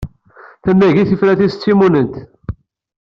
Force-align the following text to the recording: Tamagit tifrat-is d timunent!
Tamagit 0.63 1.07
tifrat-is 1.09 1.55
d 1.55 1.59
timunent! 1.61 2.15